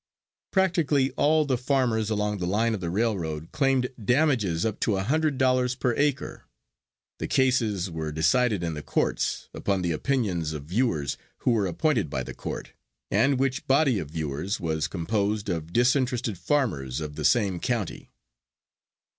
Practically 0.49 1.11
all 1.11 1.45
the 1.45 1.59
farmers 1.59 2.09
along 2.09 2.39
the 2.39 2.47
line 2.47 2.73
of 2.73 2.79
the 2.79 2.89
railroad 2.89 3.51
claimed 3.51 3.87
damages 4.03 4.65
up 4.65 4.79
to 4.79 4.97
a 4.97 5.03
hundred 5.03 5.37
dollars 5.37 5.75
per 5.75 5.93
acre. 5.95 6.45
The 7.19 7.27
cases 7.27 7.91
were 7.91 8.11
decided 8.11 8.63
in 8.63 8.73
the 8.73 8.81
courts, 8.81 9.47
upon 9.53 9.83
the 9.83 9.91
opinions 9.91 10.53
of 10.53 10.63
viewers 10.63 11.19
who 11.41 11.51
were 11.51 11.67
appointed 11.67 12.09
by 12.09 12.23
the 12.23 12.33
court, 12.33 12.73
and 13.11 13.37
which 13.37 13.67
body 13.67 13.99
of 13.99 14.09
viewers 14.09 14.59
was 14.59 14.87
composed 14.87 15.49
of 15.49 15.71
disinterested 15.71 16.35
farmers 16.35 16.99
of 16.99 17.15
the 17.15 17.23
same 17.23 17.59
county. 17.59 18.09